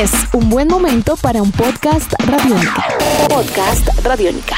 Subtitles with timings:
[0.00, 2.86] Es un buen momento para un podcast radiónica.
[3.28, 4.56] Podcast radiónica.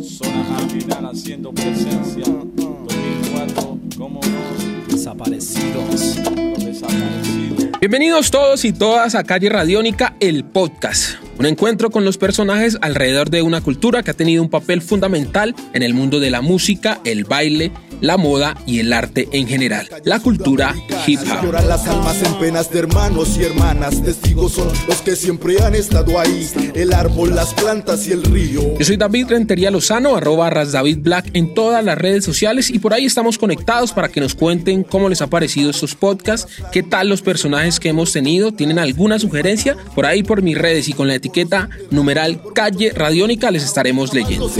[0.00, 2.22] Zona marginal haciendo presencia.
[2.24, 4.94] 2004, ¿cómo no?
[4.94, 6.18] Desaparecidos.
[6.36, 7.61] Los desaparecidos.
[7.82, 11.16] Bienvenidos todos y todas a Calle Radiónica, el podcast.
[11.40, 15.56] Un encuentro con los personajes alrededor de una cultura que ha tenido un papel fundamental
[15.72, 17.72] en el mundo de la música, el baile,
[18.02, 19.88] la moda y el arte en general.
[20.04, 20.74] La cultura
[21.06, 21.44] hip hop.
[21.44, 24.02] Lloran las almas en penas de hermanos y hermanas.
[24.02, 26.48] Testigos son los que siempre han estado ahí.
[26.74, 28.76] El árbol, las plantas y el río.
[28.76, 32.92] Yo soy David Rentería Lozano, arroba David Black en todas las redes sociales y por
[32.92, 37.08] ahí estamos conectados para que nos cuenten cómo les ha parecido estos podcasts, qué tal
[37.08, 41.08] los personajes que hemos tenido, tienen alguna sugerencia, por ahí por mis redes y con
[41.08, 44.50] la etiqueta numeral Calle Radiónica les estaremos leyendo.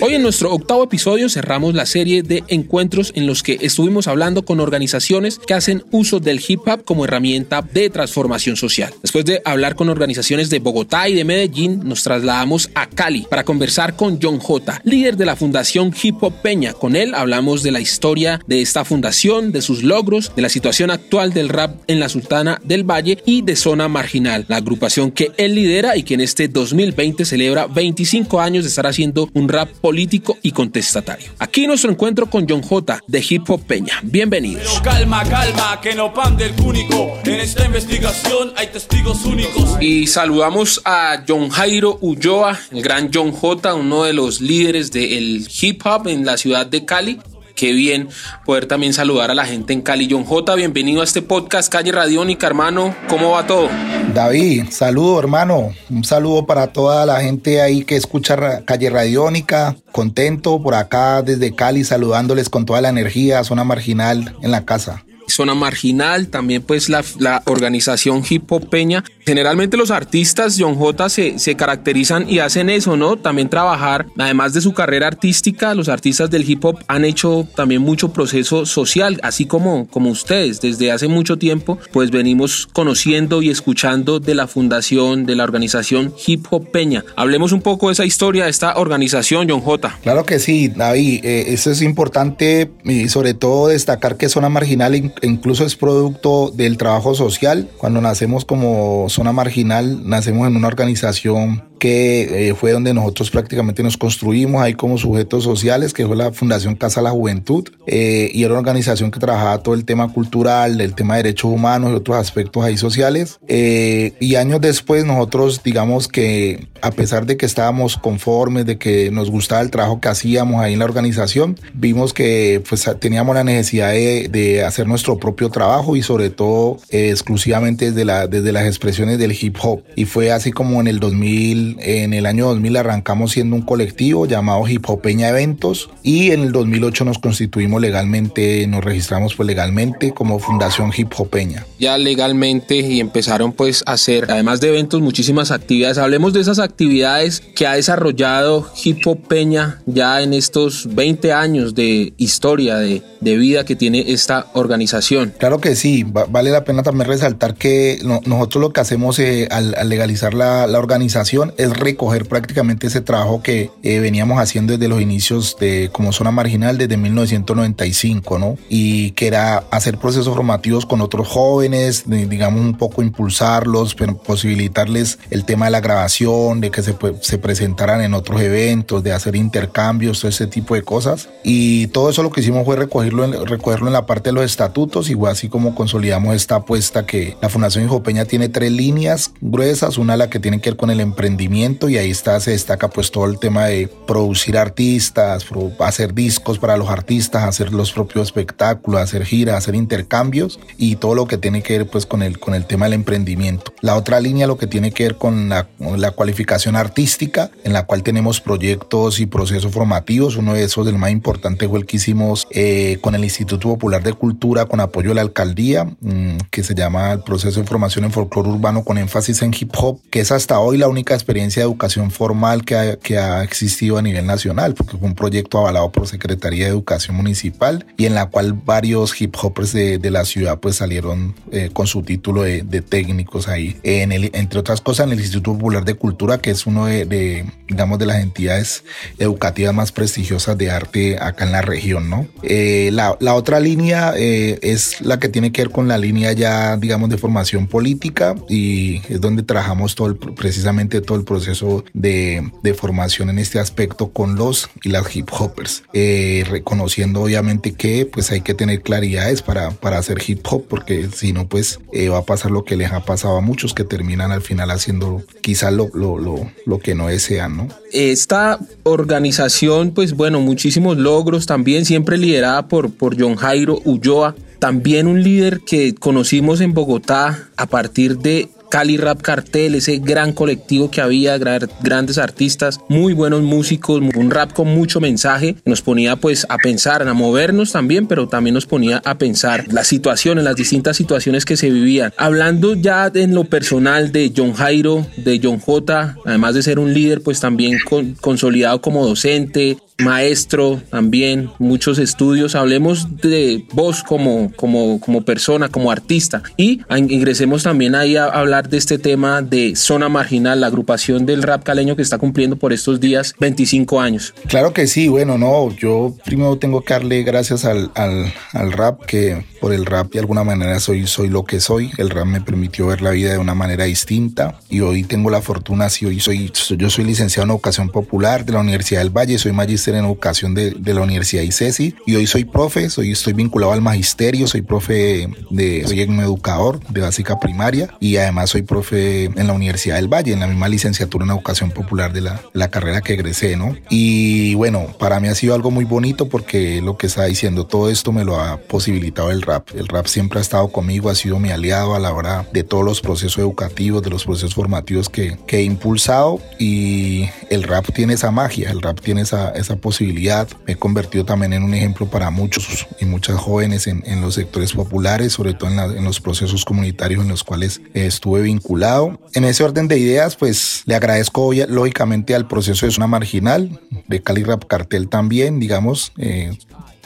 [0.00, 4.44] Hoy en nuestro octavo episodio cerramos la serie de encuentros en los que estuvimos hablando
[4.44, 8.92] con organizaciones que hacen uso del hip hop como herramienta de transformación social.
[9.02, 13.44] Después de hablar con organizaciones de Bogotá y de Medellín, nos trasladamos a Cali para
[13.44, 16.72] conversar con John J, líder de la Fundación Hip Hop Peña.
[16.74, 20.90] Con él hablamos de la historia de esta fundación, de sus logros, de la situación
[20.90, 25.32] actual del rap en la Sultana del Valle y de Zona Marginal, la agrupación que
[25.36, 29.68] él lidera y que en este 2020 celebra 25 años de estar haciendo un rap
[29.68, 31.30] político y contestatario.
[31.38, 34.00] Aquí nuestro encuentro con John J de Hip Hop Peña.
[34.02, 34.64] Bienvenidos.
[34.64, 37.18] Pero calma, calma, que no pan del cúnico.
[37.24, 39.76] En esta investigación hay testigos únicos.
[39.80, 45.46] Y saludamos a John Jairo Ulloa, el gran John J, uno de los líderes del
[45.60, 47.18] hip hop en la ciudad de Cali.
[47.54, 48.08] Qué bien
[48.44, 50.08] poder también saludar a la gente en Cali.
[50.10, 52.94] John J, bienvenido a este podcast Calle Radiónica, hermano.
[53.08, 53.68] ¿Cómo va todo?
[54.14, 60.60] David, saludo hermano, un saludo para toda la gente ahí que escucha Calle Radiónica, contento
[60.62, 65.04] por acá desde Cali saludándoles con toda la energía, zona marginal en la casa.
[65.32, 69.04] Zona Marginal, también pues la, la organización Hip Hop Peña.
[69.24, 73.16] Generalmente los artistas John J se, se caracterizan y hacen eso, ¿no?
[73.16, 77.82] También trabajar, además de su carrera artística, los artistas del hip hop han hecho también
[77.82, 80.60] mucho proceso social, así como, como ustedes.
[80.60, 86.12] Desde hace mucho tiempo, pues venimos conociendo y escuchando de la fundación, de la organización
[86.26, 87.04] Hip Hop Peña.
[87.16, 89.98] Hablemos un poco de esa historia de esta organización, John J.
[90.02, 94.94] Claro que sí, David, eh, eso es importante y sobre todo destacar que Zona Marginal
[94.96, 97.68] in- incluso es producto del trabajo social.
[97.78, 103.82] Cuando nacemos como Zona Marginal, nacemos en una organización que eh, fue donde nosotros prácticamente
[103.82, 108.30] nos construimos ahí como sujetos sociales, que fue la Fundación Casa de la Juventud, eh,
[108.32, 111.90] y era una organización que trabajaba todo el tema cultural, el tema de derechos humanos
[111.90, 113.40] y otros aspectos ahí sociales.
[113.48, 119.10] Eh, y años después nosotros, digamos que a pesar de que estábamos conformes, de que
[119.10, 123.44] nos gustaba el trabajo que hacíamos ahí en la organización, vimos que pues teníamos la
[123.44, 128.52] necesidad de, de hacer nuestro propio trabajo y sobre todo eh, exclusivamente desde, la, desde
[128.52, 129.82] las expresiones del hip hop.
[129.96, 134.26] Y fue así como en el 2000, en el año 2000 arrancamos siendo un colectivo
[134.26, 139.46] llamado Hip Hop Peña Eventos y en el 2008 nos constituimos legalmente, nos registramos pues
[139.46, 141.66] legalmente como Fundación Hip Hop Peña.
[141.78, 145.98] ya legalmente y empezaron pues a hacer, además de eventos, muchísimas actividades.
[145.98, 151.74] Hablemos de esas actividades que ha desarrollado Hip Hop Peña ya en estos 20 años
[151.74, 155.32] de historia, de, de vida que tiene esta organización.
[155.38, 159.18] Claro que sí, va- vale la pena también resaltar que no- nosotros lo que hacemos
[159.18, 164.40] eh, al, al legalizar la, la organización es recoger prácticamente ese trabajo que eh, veníamos
[164.40, 168.56] haciendo desde los inicios de como zona marginal desde 1995, ¿no?
[168.68, 173.94] Y que era hacer procesos formativos con otros jóvenes, digamos un poco impulsarlos,
[174.26, 179.12] posibilitarles el tema de la grabación, de que se, se presentaran en otros eventos, de
[179.12, 181.28] hacer intercambios, todo ese tipo de cosas.
[181.44, 184.44] Y todo eso lo que hicimos fue recogerlo en, recogerlo en la parte de los
[184.44, 189.32] estatutos, igual así como consolidamos esta apuesta que la Fundación Hijo Peña tiene tres líneas
[189.40, 192.88] gruesas, una la que tiene que ver con el emprendimiento y ahí está, se destaca
[192.88, 195.44] pues todo el tema de producir artistas,
[195.80, 201.14] hacer discos para los artistas, hacer los propios espectáculos, hacer giras, hacer intercambios y todo
[201.14, 203.72] lo que tiene que ver pues con el, con el tema del emprendimiento.
[203.80, 207.72] La otra línea lo que tiene que ver con la, con la cualificación artística, en
[207.72, 210.36] la cual tenemos proyectos y procesos formativos.
[210.36, 214.02] Uno de esos, el más importante, fue el que hicimos eh, con el Instituto Popular
[214.02, 218.04] de Cultura con apoyo de la alcaldía, mm, que se llama el proceso de formación
[218.04, 221.62] en folclore urbano con énfasis en hip hop, que es hasta hoy la única experiencia
[221.62, 225.58] de educación formal que ha, que ha existido a nivel nacional, porque fue un proyecto
[225.58, 230.10] avalado por Secretaría de Educación Municipal y en la cual varios hip hoppers de, de
[230.10, 233.78] la ciudad pues salieron eh, con su título de, de, técnicos ahí.
[233.82, 237.06] En el, entre otras cosas, en el Instituto Popular de Cultura, que es uno de,
[237.06, 238.84] de, digamos, de las entidades
[239.18, 242.26] educativas más prestigiosas de arte acá en la región, ¿no?
[242.42, 246.32] Eh, la, la, otra línea eh, es la que tiene que ver con la línea
[246.32, 251.84] ya, digamos, de formación política y es donde trabajamos todo el, precisamente todo el proceso
[251.92, 257.74] de, de, formación en este aspecto con los y las hip hoppers, eh, reconociendo obviamente
[257.74, 261.80] que pues hay que tener claridades para, para hacer hip hop, porque si no pues
[261.92, 264.70] eh, va a pasar lo que les ha pasado a muchos que terminan al final
[264.70, 267.68] haciendo quizás lo, lo, lo, lo que no desean, ¿no?
[267.92, 275.08] Esta organización pues bueno, muchísimos logros también, siempre liderada por, por John Jairo Ulloa, también
[275.08, 280.90] un líder que conocimos en Bogotá a partir de Cali Rap Cartel, ese gran colectivo
[280.90, 286.46] que había, grandes artistas, muy buenos músicos, un rap con mucho mensaje, nos ponía pues
[286.48, 290.96] a pensar, a movernos también, pero también nos ponía a pensar las situaciones, las distintas
[290.96, 292.14] situaciones que se vivían.
[292.16, 296.94] Hablando ya en lo personal de John Jairo, de John J, además de ser un
[296.94, 302.54] líder, pues también con, consolidado como docente, maestro también, muchos estudios.
[302.54, 306.42] Hablemos de vos como, como, como persona, como artista.
[306.56, 311.42] Y ingresemos también ahí a hablar de este tema de Zona Marginal, la agrupación del
[311.42, 314.34] rap caleño que está cumpliendo por estos días 25 años.
[314.48, 319.04] Claro que sí, bueno, no, yo primero tengo que darle gracias al, al, al rap,
[319.06, 321.92] que por el rap de alguna manera soy, soy lo que soy.
[321.96, 325.40] El rap me permitió ver la vida de una manera distinta y hoy tengo la
[325.40, 329.38] fortuna, si hoy soy, yo soy licenciado en educación popular de la Universidad del Valle,
[329.38, 329.52] soy
[329.82, 333.72] magíster en educación de, de, la Universidad ICESI y hoy soy profe, soy, estoy vinculado
[333.72, 339.24] al magisterio, soy profe de, soy un educador de básica primaria y además soy profe
[339.24, 342.68] en la Universidad del Valle, en la misma licenciatura en educación popular de la, la
[342.68, 343.76] carrera que egresé, ¿no?
[343.90, 347.90] Y bueno, para mí ha sido algo muy bonito porque lo que está diciendo, todo
[347.90, 349.68] esto me lo ha posibilitado el rap.
[349.74, 352.84] El rap siempre ha estado conmigo, ha sido mi aliado a la hora de todos
[352.84, 358.14] los procesos educativos, de los procesos formativos que, que he impulsado y el rap tiene
[358.14, 362.06] esa magia, el rap tiene esa, esa posibilidad me he convertido también en un ejemplo
[362.06, 366.04] para muchos y muchas jóvenes en, en los sectores populares, sobre todo en, la, en,
[366.04, 369.20] los procesos comunitarios en los cuales estuve vinculado.
[369.34, 374.22] En ese orden de ideas, pues le agradezco lógicamente al proceso de zona marginal, de
[374.22, 376.12] Cali Rap Cartel también, digamos.
[376.18, 376.56] Eh,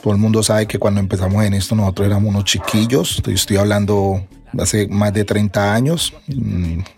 [0.02, 3.56] todo el mundo sabe que cuando empezamos en esto nosotros éramos unos chiquillos, estoy, estoy
[3.56, 4.24] hablando
[4.58, 6.12] hace más de 30 años.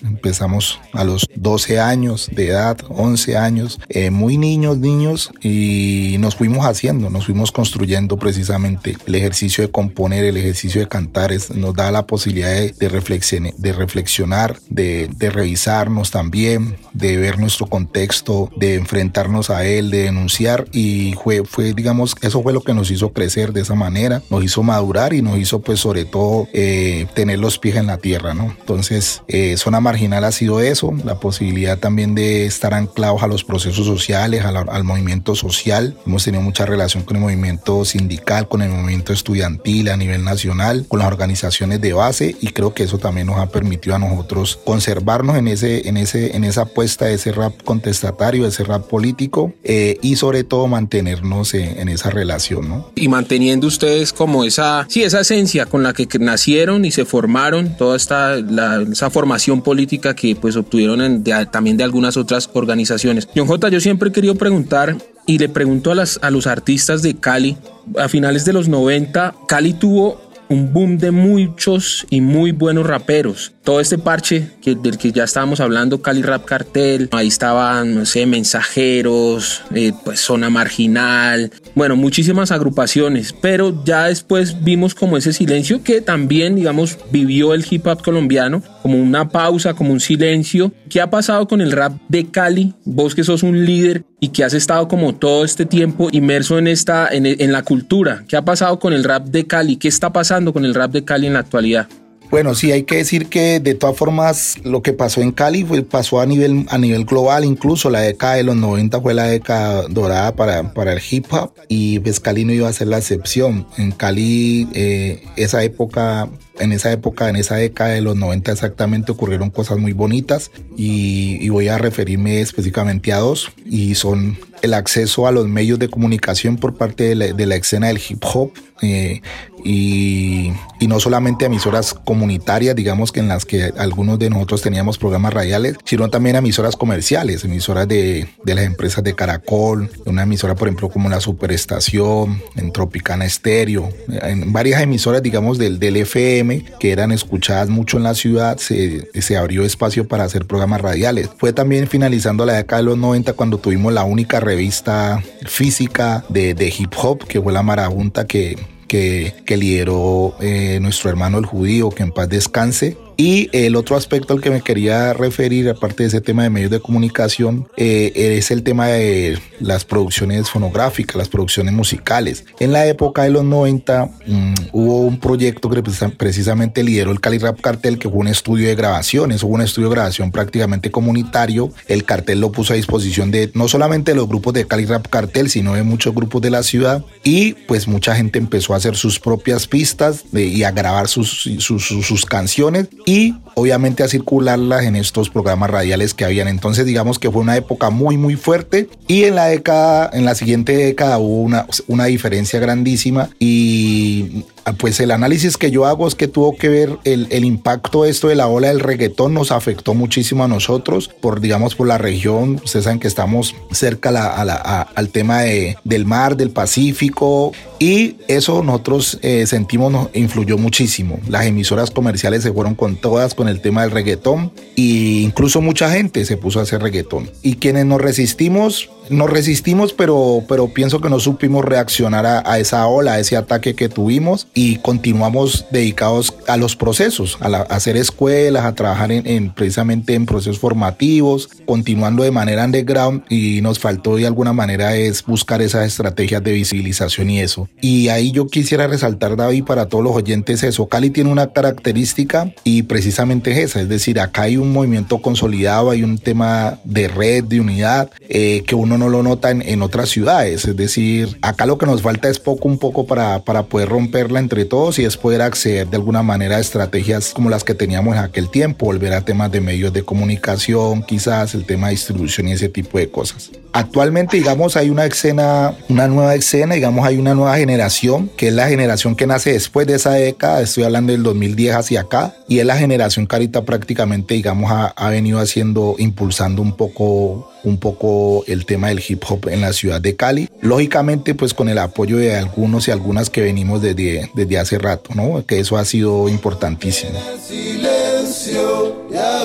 [0.03, 6.37] Empezamos a los 12 años de edad, 11 años, eh, muy niños, niños, y nos
[6.37, 11.50] fuimos haciendo, nos fuimos construyendo precisamente el ejercicio de componer, el ejercicio de cantar, es,
[11.55, 17.39] nos da la posibilidad de, de, reflexión, de reflexionar, de, de revisarnos también, de ver
[17.39, 22.62] nuestro contexto, de enfrentarnos a él, de denunciar, y fue, fue, digamos, eso fue lo
[22.62, 26.05] que nos hizo crecer de esa manera, nos hizo madurar y nos hizo, pues, sobre
[26.05, 28.55] todo, eh, tener los pies en la tierra, ¿no?
[28.58, 33.44] Entonces, eh, zona marginal ha sido eso, la posibilidad también de estar anclados a los
[33.44, 35.96] procesos sociales, al movimiento social.
[36.06, 40.87] Hemos tenido mucha relación con el movimiento sindical, con el movimiento estudiantil a nivel nacional,
[40.88, 44.58] con las organizaciones de base y creo que eso también nos ha permitido a nosotros
[44.64, 48.87] conservarnos en ese, en ese, en esa apuesta de ese rap contestatario, de ese rap
[48.87, 52.91] político eh, y sobre todo mantenernos en, en, esa relación, ¿no?
[52.94, 57.28] Y manteniendo ustedes como esa, sí, esa esencia con la que nacieron y se formaron,
[57.77, 63.29] toda esta, esa formación política que pues obtuvieron también de algunas otras organizaciones.
[63.35, 64.97] John J, yo siempre he querido preguntar
[65.27, 67.57] y le pregunto a, las, a los artistas de Cali,
[67.99, 73.53] a finales de los 90, Cali tuvo un boom de muchos y muy buenos raperos.
[73.69, 78.06] Todo este parche que, del que ya estábamos hablando, Cali Rap Cartel, ahí estaban, no
[78.06, 85.34] sé, mensajeros, eh, pues zona marginal, bueno, muchísimas agrupaciones, pero ya después vimos como ese
[85.34, 90.72] silencio que también, digamos, vivió el hip hop colombiano, como una pausa, como un silencio.
[90.89, 92.72] ¿Qué ha pasado con el rap de Cali?
[92.87, 96.69] Vos que sos un líder y que has estado como todo este tiempo inmerso en
[96.69, 98.25] esta, en, en la cultura.
[98.29, 99.77] ¿Qué ha pasado con el rap de Cali?
[99.77, 101.87] ¿Qué está pasando con el rap de Cali en la actualidad?
[102.31, 105.82] Bueno, sí, hay que decir que de todas formas lo que pasó en Cali fue,
[105.82, 109.85] pasó a nivel, a nivel global, incluso la década de los 90 fue la década
[109.89, 113.67] dorada para, para el hip hop y pues Cali no iba a ser la excepción.
[113.79, 116.29] En Cali eh, esa época
[116.60, 121.38] En esa época, en esa década de los 90 exactamente, ocurrieron cosas muy bonitas y,
[121.41, 125.88] y voy a referirme específicamente a dos y son el acceso a los medios de
[125.88, 129.22] comunicación por parte de la, de la escena del hip hop eh,
[129.65, 134.98] y, y, no solamente emisoras comunitarias, digamos que en las que algunos de nosotros teníamos
[134.98, 140.55] programas radiales, sino también emisoras comerciales, emisoras de, de las empresas de Caracol, una emisora
[140.55, 146.47] por ejemplo como la Superestación, en Tropicana Estéreo, en varias emisoras digamos del, del FM
[146.78, 151.31] que eran escuchadas mucho en la ciudad, se, se abrió espacio para hacer programas radiales.
[151.36, 156.55] Fue también finalizando la década de los 90 cuando tuvimos la única revista física de,
[156.55, 161.46] de hip hop, que fue la Marabunta que, que, que lideró eh, nuestro hermano el
[161.46, 162.96] judío, que en paz descanse.
[163.20, 166.70] Y el otro aspecto al que me quería referir, aparte de ese tema de medios
[166.70, 172.44] de comunicación, eh, es el tema de las producciones fonográficas, las producciones musicales.
[172.60, 175.82] En la época de los 90 mmm, hubo un proyecto que
[176.17, 179.89] precisamente lideró el Cali Rap Cartel, que fue un estudio de grabaciones, hubo un estudio
[179.89, 181.72] de grabación prácticamente comunitario.
[181.89, 185.08] El cartel lo puso a disposición de no solamente de los grupos de Cali Rap
[185.08, 187.05] Cartel, sino de muchos grupos de la ciudad.
[187.25, 191.48] Y pues mucha gente empezó a hacer sus propias pistas de, y a grabar sus,
[191.58, 196.46] sus, sus, sus canciones y obviamente a circularlas en estos programas radiales que habían.
[196.46, 200.34] Entonces digamos que fue una época muy muy fuerte y en la década, en la
[200.34, 206.15] siguiente década hubo una, una diferencia grandísima y pues el análisis que yo hago es
[206.15, 209.94] que tuvo que ver el, el, impacto esto de la ola del reggaetón nos afectó
[209.94, 212.60] muchísimo a nosotros por digamos por la región.
[212.65, 216.51] Ustedes saben que estamos cerca la, a la, a, al tema de, del mar del
[216.51, 221.20] Pacífico y eso nosotros eh, sentimos nos influyó muchísimo.
[221.29, 225.91] Las emisoras comerciales se fueron con todas con el tema del reggaetón e incluso mucha
[225.91, 227.31] gente se puso a hacer reggaetón.
[227.43, 232.86] Y quienes nos resistimos nos resistimos, pero, pero pienso que no supimos reaccionar a, esa
[232.86, 238.65] ola, a ese ataque que tuvimos y continuamos dedicados a los procesos, a, hacer escuelas,
[238.65, 244.17] a trabajar en, en, precisamente en procesos formativos, continuando de manera underground y nos faltó
[244.17, 247.69] de alguna manera es buscar esas estrategias de visibilización y eso.
[247.81, 250.86] Y ahí yo quisiera resaltar, David, para todos los oyentes eso.
[250.86, 255.91] Cali tiene una característica y precisamente es esa, es decir, acá hay un movimiento consolidado,
[255.91, 260.10] hay un tema de red, de unidad, eh, que no lo nota en, en, otras
[260.10, 260.64] ciudades.
[260.67, 264.40] Es decir, acá lo que nos falta es poco un poco para, para poder romperla
[264.40, 268.17] entre todos y es poder acceder de alguna manera a estrategias como las que teníamos
[268.17, 272.48] en aquel tiempo, volver a temas de medios de comunicación, quizás el tema de distribución
[272.48, 273.50] y ese tipo de cosas.
[273.72, 278.55] Actualmente, digamos, hay una escena, una nueva escena, digamos, hay una nueva generación, que es
[278.55, 282.58] la generación que nace después de esa década, estoy hablando del 2010 hacia acá, y
[282.60, 288.44] es la generación que ahorita prácticamente, digamos, ha, venido haciendo, impulsando un poco un poco
[288.46, 290.48] el tema del hip hop en la ciudad de Cali.
[290.60, 295.10] Lógicamente, pues con el apoyo de algunos y algunas que venimos desde, desde hace rato,
[295.15, 295.44] ¿no?
[295.44, 297.19] Que eso ha sido importantísimo.
[297.46, 299.44] Silencio, ya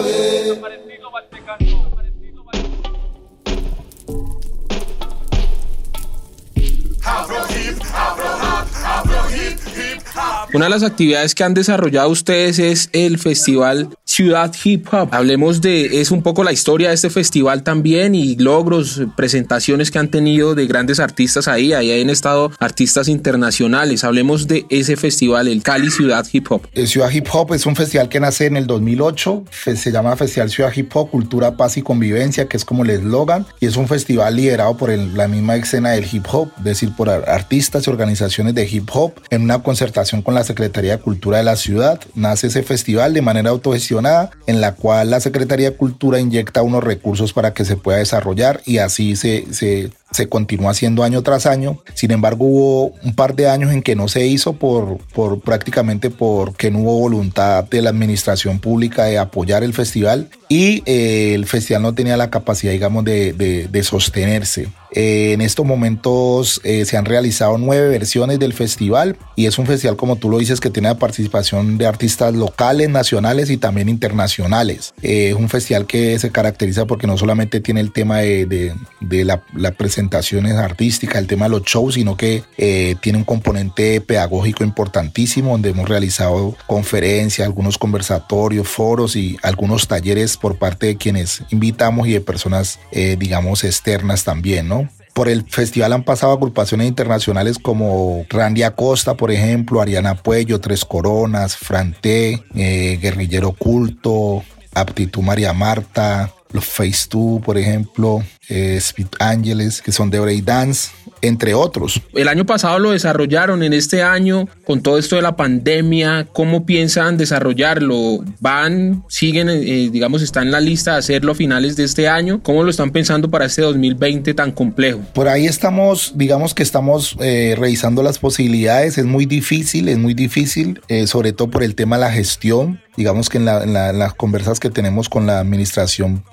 [10.53, 15.10] Una de las actividades que han desarrollado ustedes es el festival Ciudad Hip Hop.
[15.12, 19.98] Hablemos de, es un poco la historia de este festival también y logros, presentaciones que
[19.98, 21.74] han tenido de grandes artistas ahí.
[21.74, 24.03] Ahí han estado artistas internacionales.
[24.03, 26.67] Hablemos de ese festival, el Cali Ciudad Hip Hop.
[26.74, 29.45] El Ciudad Hip Hop es un festival que nace en el 2008.
[29.75, 33.48] Se llama Festival Ciudad Hip Hop, Cultura, Paz y Convivencia, que es como el eslogan.
[33.60, 36.95] Y es un festival liderado por el, la misma escena del hip hop, es decir,
[36.95, 41.38] por artistas y organizaciones de hip hop en una concertación con la Secretaría de Cultura
[41.38, 42.00] de la ciudad.
[42.16, 46.84] Nace ese festival de manera autogestionada en la cual la Secretaría de Cultura inyecta unos
[46.84, 51.46] recursos para que se pueda desarrollar y así se, se, se continúa haciendo año tras
[51.46, 51.82] año.
[51.94, 56.10] Sin embargo, hubo un par de años en que no se hizo por, por prácticamente
[56.10, 61.46] porque no hubo voluntad de la administración pública de apoyar el festival y eh, el
[61.46, 64.68] festival no tenía la capacidad, digamos, de, de, de sostenerse.
[64.94, 69.66] Eh, en estos momentos eh, se han realizado nueve versiones del festival y es un
[69.66, 73.90] festival, como tú lo dices, que tiene la participación de artistas locales, nacionales y también
[73.90, 74.94] internacionales.
[75.02, 78.76] Eh, es un festival que se caracteriza porque no solamente tiene el tema de, de,
[79.00, 83.24] de la, la, presentaciones artísticas, el tema de los shows, sino que eh, tiene un
[83.24, 90.88] componente pedagógico importantísimo donde hemos realizado conferencias, algunos conversatorios, foros y algunos talleres por parte
[90.88, 94.83] de quienes invitamos y de personas, eh, digamos, externas también, ¿no?
[95.13, 100.86] Por el festival han pasado agrupaciones internacionales como Randy Acosta, por ejemplo, Ariana Puello, Tres
[100.86, 104.43] Coronas, Franté, eh, Guerrillero Culto,
[104.74, 110.91] Aptitud María Marta, los Face 2, por ejemplo, eh, Speed Angeles, que son de dance.
[111.24, 112.01] Entre otros.
[112.13, 116.65] El año pasado lo desarrollaron, en este año, con todo esto de la pandemia, ¿cómo
[116.65, 118.20] piensan desarrollarlo?
[118.42, 122.44] ¿Van, siguen, eh, digamos, están en la lista de hacerlo a finales de este año?
[122.44, 125.00] ¿Cómo lo están pensando para este 2020 tan complejo?
[125.13, 130.13] Por ahí estamos, digamos que estamos eh, revisando las posibilidades, es muy difícil, es muy
[130.13, 132.82] difícil, eh, sobre todo por el tema de la gestión.
[132.98, 136.24] Digamos que en, las conversas que tenemos con la administración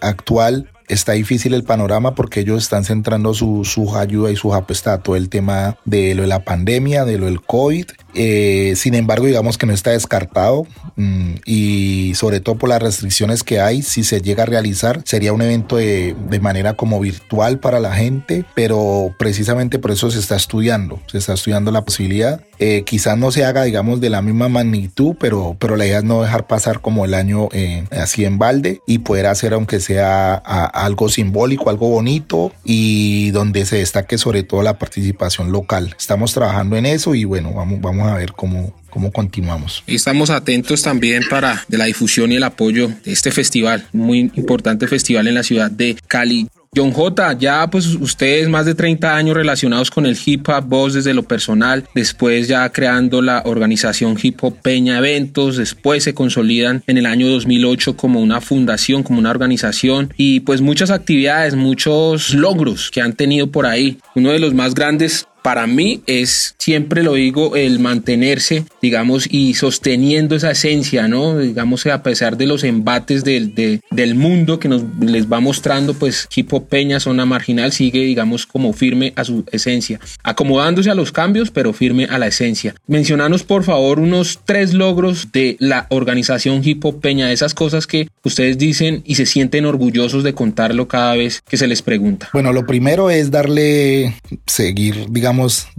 [0.00, 4.94] actual, está difícil el panorama porque ellos están centrando su, su ayuda y su apuesta
[4.94, 8.94] a todo el tema de lo de la pandemia, de lo del COVID eh, sin
[8.94, 13.82] embargo, digamos que no está descartado mm, y sobre todo por las restricciones que hay,
[13.82, 18.44] si se llega a realizar, sería un evento de, manera como virtual para la gente,
[18.54, 22.40] pero precisamente por eso se está estudiando, se está estudiando la posibilidad.
[22.60, 26.04] Eh, quizás no se haga, digamos, de la misma magnitud, pero, pero la idea es
[26.04, 30.34] no dejar pasar como el año eh, así en balde y poder hacer, aunque sea
[30.34, 35.94] algo simbólico, algo bonito y donde se destaque sobre todo la participación local.
[35.98, 39.82] Estamos trabajando en eso y bueno, vamos, vamos a ver cómo, cómo continuamos.
[39.86, 44.86] estamos atentos también para de la difusión y el apoyo de este festival, muy importante
[44.86, 46.48] festival en la ciudad de Cali.
[46.76, 50.94] John J, ya pues ustedes más de 30 años relacionados con el hip hop, vos
[50.94, 56.82] desde lo personal, después ya creando la organización Hip Hop Peña Eventos, después se consolidan
[56.86, 62.34] en el año 2008 como una fundación, como una organización y pues muchas actividades, muchos
[62.34, 63.98] logros que han tenido por ahí.
[64.14, 69.54] Uno de los más grandes para mí es, siempre lo digo, el mantenerse, digamos, y
[69.54, 71.38] sosteniendo esa esencia, ¿no?
[71.38, 73.54] Digamos, a pesar de los embates del,
[73.90, 78.74] del mundo que nos les va mostrando, pues Hip Peña, zona marginal, sigue, digamos, como
[78.74, 82.74] firme a su esencia, acomodándose a los cambios, pero firme a la esencia.
[82.86, 88.58] Mencionanos, por favor, unos tres logros de la organización Hip Peña, esas cosas que ustedes
[88.58, 92.28] dicen y se sienten orgullosos de contarlo cada vez que se les pregunta.
[92.34, 94.14] Bueno, lo primero es darle,
[94.46, 95.37] seguir, digamos,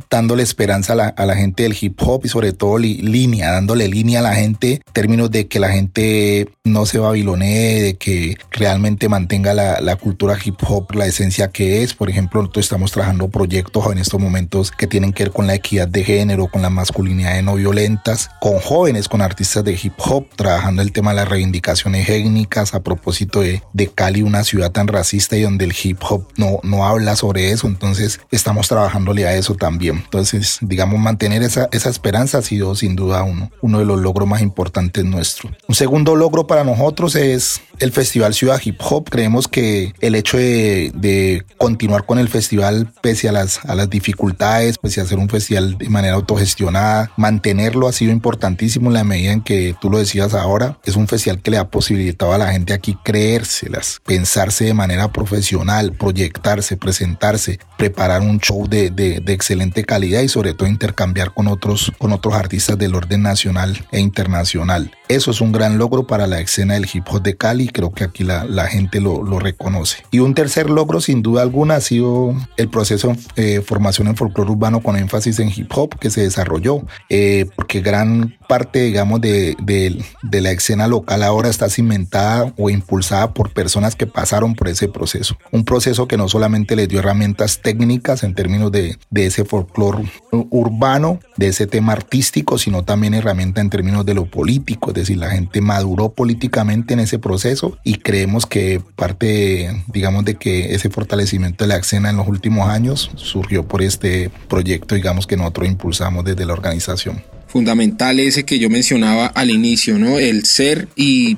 [0.10, 4.24] dándole esperanza a la, gente del hip hop y sobre todo línea, dándole línea a
[4.24, 9.54] la gente en términos de que la gente no se babilonee, de que realmente mantenga
[9.54, 11.94] la, la, cultura hip hop, la esencia que es.
[11.94, 15.56] Por ejemplo, nosotros estamos trabajando proyectos en estos momentos que tienen que ver con la
[15.56, 20.28] equidad de género, con la masculinidad no violentas, con jóvenes, con artistas de hip hop,
[20.36, 24.88] trabajando el tema de las reivindicaciones étnicas a propósito de, de Cali, una ciudad tan
[24.88, 27.68] racista y donde el hip hop no, no habla sobre eso.
[27.68, 30.02] Entonces estamos trabajándole a eso también.
[30.04, 34.28] Entonces, digamos, mantener esa, esa esperanza ha sido sin duda uno, uno de los logros
[34.28, 35.54] más importantes nuestros.
[35.68, 39.10] Un segundo logro para nosotros es el Festival Ciudad Hip Hop.
[39.10, 43.90] Creemos que el hecho de, de continuar con el festival pese a las, a las
[43.90, 49.04] dificultades, pese a hacer un festival de manera autogestionada, mantenerlo ha sido importantísimo en la
[49.04, 52.38] medida en que tú lo decías ahora, es un festival que le ha posibilitado a
[52.38, 59.20] la gente aquí creérselas, pensarse de manera profesional, proyectarse, presentarse, preparar un show de, de,
[59.20, 63.86] de excelente calidad y sobre todo intercambiar con otros, con otros artistas del orden nacional
[63.92, 64.92] e internacional.
[65.08, 68.04] Eso es un gran logro para la escena del hip hop de Cali creo que
[68.04, 70.04] aquí la, la gente lo, lo, reconoce.
[70.12, 74.16] Y un tercer logro sin duda alguna ha sido el proceso de eh, formación en
[74.16, 79.22] folclore urbano con énfasis en hip hop que se desarrolló, eh, porque gran parte, digamos,
[79.22, 84.70] de, de, la escena local ahora está cimentada o impulsada por personas que pasaron por
[84.70, 85.38] ese proceso.
[85.52, 90.12] Un proceso que no solamente les dio herramientas técnicas en términos de, de ese folclore
[90.32, 95.18] urbano, de ese tema artístico, sino también herramienta en términos de lo político, es decir,
[95.18, 100.90] la gente maduró políticamente en ese proceso y creemos que parte, digamos, de que ese
[100.90, 105.68] fortalecimiento de la escena en los últimos años surgió por este proyecto, digamos, que nosotros
[105.68, 110.20] impulsamos desde la organización fundamental ese que yo mencionaba al inicio, ¿no?
[110.20, 111.38] El ser y,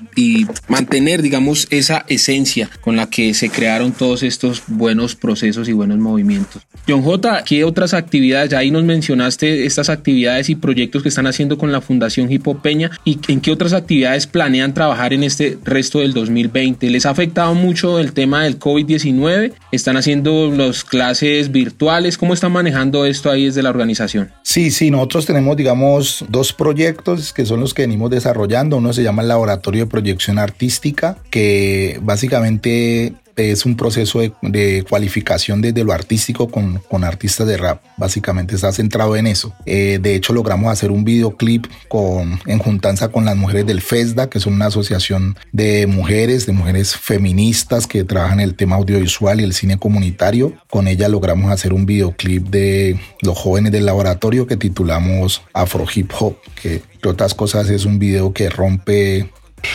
[0.67, 5.97] mantener, digamos, esa esencia con la que se crearon todos estos buenos procesos y buenos
[5.97, 6.62] movimientos.
[6.88, 8.50] John J, ¿qué otras actividades?
[8.50, 12.91] Ya ahí nos mencionaste estas actividades y proyectos que están haciendo con la Fundación Hipopeña
[13.06, 16.89] y en qué otras actividades planean trabajar en este resto del 2020.
[16.89, 19.54] ¿Les ha afectado mucho el tema del COVID-19?
[19.71, 22.17] ¿Están haciendo las clases virtuales?
[22.17, 24.32] ¿Cómo están manejando esto ahí desde la organización?
[24.43, 28.78] Sí, sí, nosotros tenemos, digamos, dos proyectos que son los que venimos desarrollando.
[28.78, 35.62] Uno se llama el Laboratorio de Proyección Artística, que básicamente es un proceso de, cualificación
[35.62, 37.82] desde lo artístico con, con, artistas de rap.
[37.98, 39.54] Básicamente está centrado en eso.
[39.65, 44.30] Eh, de hecho, logramos hacer un videoclip con, en juntanza con las mujeres del FESDA,
[44.30, 49.44] que son una asociación de mujeres, de mujeres feministas que trabajan el tema audiovisual y
[49.44, 50.54] el cine comunitario.
[50.70, 56.12] Con ella logramos hacer un videoclip de los jóvenes del laboratorio que titulamos Afro Hip
[56.20, 59.30] Hop, que entre otras cosas es un video que rompe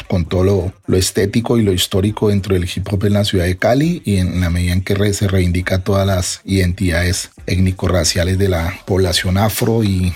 [0.09, 3.57] con todo lo, estético y lo histórico dentro del hip hop en la ciudad de
[3.57, 8.75] Cali y en la medida en que se reivindica todas las identidades étnico-raciales de la
[8.87, 10.13] población afro y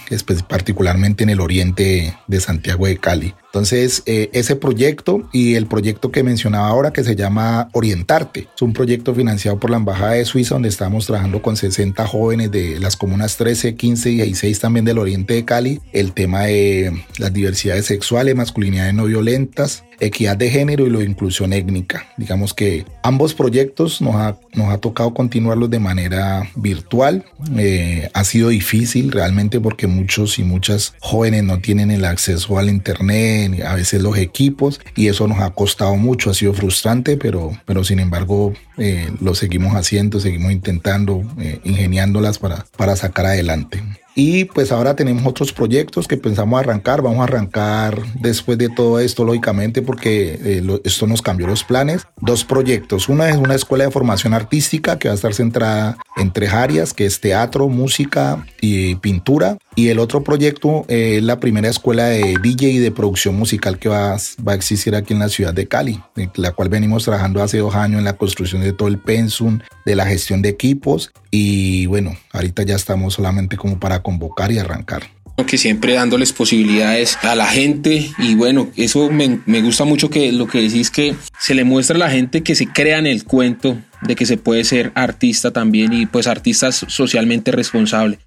[0.49, 3.35] particularmente en el oriente de Santiago de Cali.
[3.53, 8.63] Entonces, eh, ese proyecto y el proyecto que mencionaba ahora que se llama Orientarte, es
[8.63, 12.79] un proyecto financiado por la Embajada de Suiza donde estamos trabajando con 60 jóvenes de
[12.79, 17.33] las comunas 13, 15 y 16 también del oriente de Cali, el tema de las
[17.33, 22.07] diversidades sexuales, masculinidades no violentas, equidad de género y la inclusión étnica.
[22.17, 27.25] Digamos que ambos proyectos nos ha, nos ha tocado continuarlos de manera virtual.
[27.57, 32.69] Eh, ha sido difícil realmente porque muchos y muchas jóvenes no tienen el acceso al
[32.69, 37.53] internet, a veces los equipos, y eso nos ha costado mucho, ha sido frustrante, pero,
[37.67, 43.83] pero sin embargo eh, lo seguimos haciendo, seguimos intentando, eh, ingeniándolas para, para sacar adelante.
[44.15, 47.03] Y pues ahora tenemos otros proyectos que pensamos arrancar.
[47.03, 52.07] Vamos a arrancar después de todo esto, lógicamente, porque eh, esto nos cambió los planes.
[52.21, 53.09] Dos proyectos.
[53.09, 56.93] Una es una escuela de formación artística que va a estar centrada en tres áreas,
[56.93, 59.59] que es teatro, música y pintura.
[59.81, 63.89] Y el otro proyecto es la primera escuela de DJ y de producción musical que
[63.89, 64.15] va,
[64.47, 67.57] va a existir aquí en la ciudad de Cali, en la cual venimos trabajando hace
[67.57, 71.13] dos años en la construcción de todo el pensum, de la gestión de equipos.
[71.31, 75.05] Y bueno, ahorita ya estamos solamente como para convocar y arrancar
[75.47, 80.33] que siempre dándoles posibilidades a la gente y bueno, eso me, me, gusta mucho que
[80.33, 83.25] lo que decís que se le muestra a la gente que se crea en el
[83.25, 88.19] cuento de que se puede ser artista también y pues artistas socialmente responsable.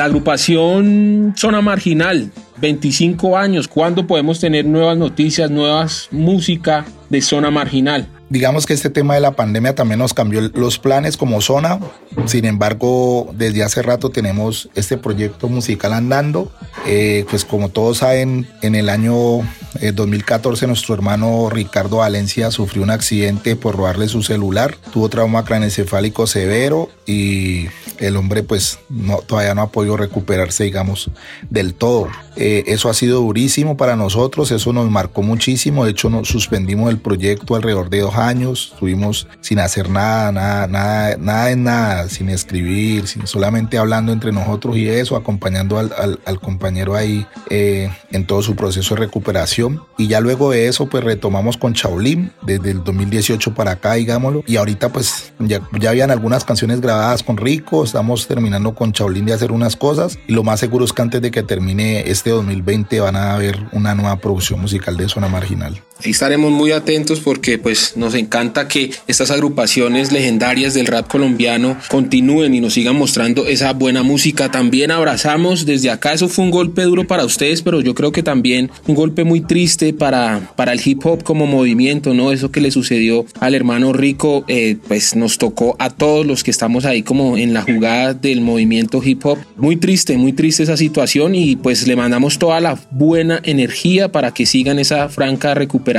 [0.00, 7.50] La agrupación Zona Marginal, 25 años, ¿cuándo podemos tener nuevas noticias, nuevas música de Zona
[7.50, 8.08] Marginal?
[8.30, 11.80] Digamos que este tema de la pandemia también nos cambió los planes como zona.
[12.26, 16.52] Sin embargo, desde hace rato tenemos este proyecto musical andando.
[16.86, 19.40] Eh, pues como todos saben, en el año
[19.82, 24.76] 2014 eh, nuestro hermano Ricardo Valencia sufrió un accidente por robarle su celular.
[24.92, 27.66] Tuvo trauma craneoencefálico severo y
[27.98, 31.10] el hombre pues no, todavía no ha podido recuperarse, digamos,
[31.50, 32.08] del todo.
[32.36, 35.84] Eh, eso ha sido durísimo para nosotros, eso nos marcó muchísimo.
[35.84, 40.66] De hecho, nos suspendimos el proyecto alrededor de dos años, estuvimos sin hacer nada, nada,
[40.66, 46.20] nada, nada en nada, sin escribir, sin, solamente hablando entre nosotros y eso, acompañando al,
[46.24, 49.82] al, compañero ahí eh, en todo su proceso de recuperación.
[49.98, 54.42] Y ya luego de eso, pues retomamos con Shaolin desde el 2018 para acá, digámoslo.
[54.46, 59.26] Y ahorita, pues ya, ya habían algunas canciones grabadas con Rico, estamos terminando con Shaolin
[59.26, 60.18] de hacer unas cosas.
[60.26, 63.58] Y lo más seguro es que antes de que termine este 2020 van a haber
[63.72, 65.82] una nueva producción musical de Zona Marginal.
[66.02, 71.76] Ahí estaremos muy atentos porque pues nos encanta que estas agrupaciones legendarias del rap colombiano
[71.88, 74.50] continúen y nos sigan mostrando esa buena música.
[74.50, 78.22] También abrazamos desde acá, eso fue un golpe duro para ustedes, pero yo creo que
[78.22, 82.32] también un golpe muy triste para, para el hip hop como movimiento, ¿no?
[82.32, 86.50] Eso que le sucedió al hermano Rico, eh, pues nos tocó a todos los que
[86.50, 89.38] estamos ahí como en la jugada del movimiento hip hop.
[89.58, 94.32] Muy triste, muy triste esa situación y pues le mandamos toda la buena energía para
[94.32, 95.89] que sigan esa franca recuperación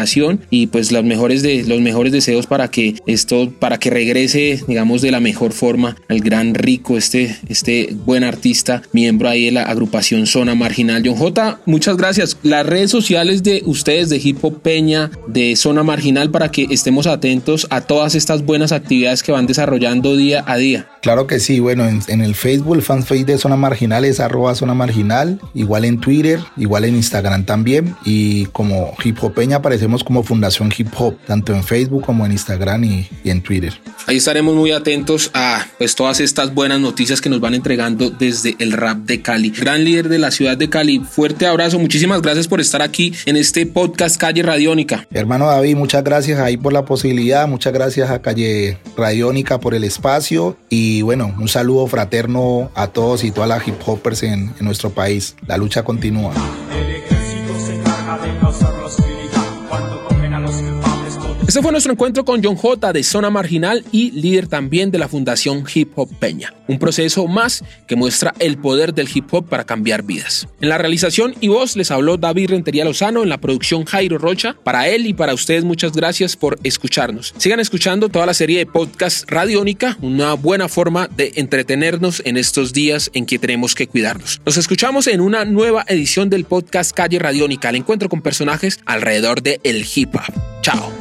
[0.50, 5.02] y pues los mejores de los mejores deseos para que esto para que regrese digamos
[5.02, 9.64] de la mejor forma al gran rico este este buen artista miembro ahí de la
[9.64, 11.04] agrupación Zona Marginal.
[11.06, 12.38] John J muchas gracias.
[12.44, 17.08] Las redes sociales de ustedes de Hip Hop Peña de Zona Marginal para que estemos
[17.08, 21.60] atentos a todas estas buenas actividades que van desarrollando día a día claro que sí
[21.60, 26.00] bueno en, el Facebook el fanpage de Zona Marginal es arroba Zona Marginal igual en
[26.00, 31.18] Twitter igual en Instagram también y como Hip Hop Peña aparecemos como Fundación Hip Hop
[31.26, 33.74] tanto en Facebook como en Instagram y, en Twitter.
[34.08, 38.56] Ahí estaremos muy atentos a pues todas estas buenas noticias que nos van entregando desde
[38.60, 39.52] el rap de Cali.
[39.52, 43.38] Gran líder de la ciudad de Cali, fuerte abrazo, muchísimas gracias por estar aquí en
[43.38, 45.08] este podcast Calle Radiónica.
[45.12, 49.84] Hermano David, muchas gracias ahí por la posibilidad, muchas gracias a Calle Radiónica por el
[49.84, 54.66] espacio y bueno, un saludo fraterno a todos y todas las hip hoppers en, en
[54.66, 55.36] nuestro país.
[55.48, 56.34] La lucha continúa.
[61.52, 65.10] Este fue nuestro encuentro con John J de Zona Marginal y líder también de la
[65.10, 66.54] Fundación Hip Hop Peña.
[66.70, 70.48] Un proceso más que muestra el poder del hip hop para cambiar vidas.
[70.62, 74.56] En la realización y voz les habló David Rentería Lozano, en la producción Jairo Rocha.
[74.64, 77.34] Para él y para ustedes muchas gracias por escucharnos.
[77.36, 82.72] Sigan escuchando toda la serie de podcast Radiónica, una buena forma de entretenernos en estos
[82.72, 84.40] días en que tenemos que cuidarnos.
[84.46, 89.42] Nos escuchamos en una nueva edición del podcast Calle Radiónica, el encuentro con personajes alrededor
[89.42, 90.62] del el hip hop.
[90.62, 91.01] Chao.